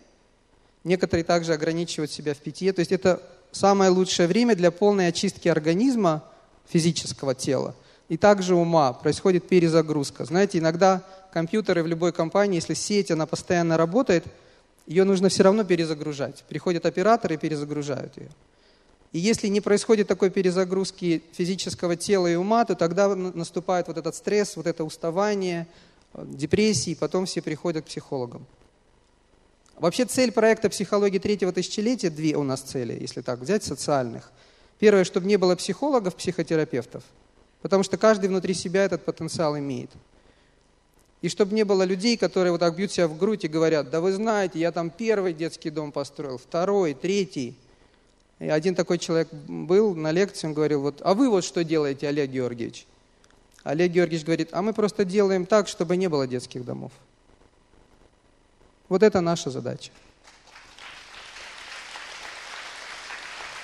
Некоторые 0.85 1.25
также 1.25 1.53
ограничивают 1.53 2.11
себя 2.11 2.33
в 2.33 2.39
питье. 2.39 2.73
То 2.73 2.81
есть 2.81 2.93
это 2.93 3.23
самое 3.59 3.91
лучшее 3.91 4.29
время 4.29 4.55
для 4.55 4.71
полной 4.71 5.09
очистки 5.09 5.49
организма, 5.49 6.23
физического 6.69 7.35
тела. 7.35 7.75
И 8.09 8.17
также 8.17 8.55
ума. 8.55 8.93
Происходит 8.93 9.49
перезагрузка. 9.49 10.25
Знаете, 10.25 10.59
иногда 10.59 11.03
компьютеры 11.33 11.83
в 11.83 11.87
любой 11.87 12.13
компании, 12.13 12.57
если 12.57 12.75
сеть, 12.75 13.11
она 13.11 13.27
постоянно 13.27 13.77
работает– 13.77 14.25
ее 14.89 15.05
нужно 15.05 15.29
все 15.29 15.43
равно 15.43 15.65
перезагружать. 15.65 16.45
Приходят 16.49 16.87
операторы 16.87 17.35
и 17.35 17.39
перезагружают 17.39 18.17
ее. 18.17 18.31
И 19.13 19.19
если 19.19 19.49
не 19.49 19.61
происходит 19.61 20.09
такой 20.09 20.31
перезагрузки 20.31 21.23
физического 21.33 21.95
тела 21.95 22.27
и 22.27 22.37
ума, 22.37 22.65
то 22.65 22.75
тогда 22.75 23.15
наступает 23.15 23.89
вот 23.89 23.99
этот 23.99 24.15
стресс, 24.15 24.57
вот 24.57 24.67
это 24.67 24.85
уставание, 24.85 25.67
э, 26.15 26.25
депрессии, 26.27 26.93
и 26.93 26.95
потом 26.95 27.27
все 27.27 27.43
приходят 27.43 27.85
к 27.85 27.89
психологам. 27.89 28.47
Вообще 29.79 30.05
цель 30.05 30.33
проекта 30.33 30.69
«Психология 30.71 31.19
третьего 31.19 31.53
тысячелетия» 31.53 32.11
две 32.11 32.37
у 32.37 32.43
нас 32.43 32.61
цели, 32.61 32.97
если 33.01 33.21
так 33.21 33.39
взять, 33.39 33.65
социальных. 33.65 34.33
Первое, 34.79 35.05
чтобы 35.05 35.27
не 35.27 35.37
было 35.37 35.57
психологов, 35.57 36.17
психотерапевтов, 36.17 37.03
потому 37.63 37.83
что 37.83 37.97
каждый 37.97 38.29
внутри 38.29 38.55
себя 38.55 38.85
этот 38.85 39.05
потенциал 39.05 39.59
имеет– 39.59 39.91
и 41.21 41.29
чтобы 41.29 41.55
не 41.55 41.65
было 41.65 41.83
людей, 41.83 42.17
которые 42.17 42.53
вот 42.53 42.61
так 42.61 42.77
бьют 42.77 42.93
себя 42.93 43.09
в 43.09 43.19
грудь 43.19 43.45
и 43.45 43.49
говорят, 43.49 43.91
да 43.91 44.01
вы 44.01 44.13
знаете, 44.13 44.61
я 44.61 44.71
там 44.71 44.91
первый 44.91 45.33
детский 45.33 45.71
дом 45.71 45.91
построил, 45.91 46.39
второй, 46.39 46.95
третий. 46.95 47.57
И 48.39 48.49
один 48.49 48.77
такой 48.77 48.99
человек 48.99 49.29
был 49.33 49.97
на 49.97 50.13
лекции, 50.13 50.47
он 50.47 50.55
говорил, 50.55 50.83
вот, 50.83 51.01
а 51.03 51.15
вы 51.15 51.29
вот 51.29 51.45
что 51.45 51.65
делаете, 51.65 52.07
Олег 52.07 52.31
Георгиевич? 52.31 52.87
Олег 53.65 53.91
Георгиевич 53.91 54.25
говорит, 54.25 54.51
а 54.53 54.63
мы 54.63 54.73
просто 54.73 55.05
делаем 55.05 55.45
так, 55.45 55.67
чтобы 55.67 55.97
не 55.97 56.09
было 56.09 56.29
детских 56.29 56.65
домов. 56.65 56.93
Вот 58.89 59.03
это 59.03 59.21
наша 59.21 59.51
задача. 59.51 59.91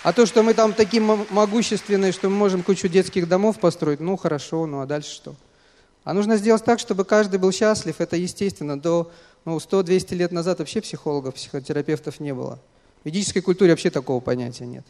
А 0.02 0.12
то, 0.12 0.26
что 0.26 0.42
мы 0.42 0.52
там 0.52 0.74
такие 0.74 1.02
могущественные, 1.02 2.12
что 2.12 2.28
мы 2.28 2.36
можем 2.36 2.62
кучу 2.62 2.88
детских 2.88 3.26
домов 3.26 3.58
построить, 3.58 4.00
ну 4.00 4.16
хорошо, 4.18 4.66
ну 4.66 4.80
а 4.80 4.86
дальше 4.86 5.10
что? 5.10 5.34
А 6.04 6.12
нужно 6.12 6.36
сделать 6.36 6.62
так, 6.62 6.78
чтобы 6.78 7.06
каждый 7.06 7.38
был 7.38 7.50
счастлив. 7.50 7.98
Это 7.98 8.16
естественно. 8.16 8.78
До 8.78 9.10
ну, 9.46 9.56
100-200 9.56 10.14
лет 10.14 10.32
назад 10.32 10.58
вообще 10.58 10.82
психологов, 10.82 11.34
психотерапевтов 11.34 12.20
не 12.20 12.34
было. 12.34 12.58
В 13.02 13.06
ведической 13.06 13.40
культуре 13.40 13.70
вообще 13.70 13.90
такого 13.90 14.20
понятия 14.20 14.66
нет. 14.66 14.84